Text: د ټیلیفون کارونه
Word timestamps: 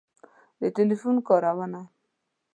د 0.59 0.63
ټیلیفون 0.75 1.15
کارونه 1.27 1.81